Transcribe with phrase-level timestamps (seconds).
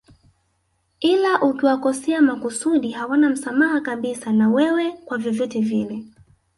[0.99, 6.05] Ila ukiwakosea makusudi hawana msamaha kabisa na wewe kwa vyovyote vile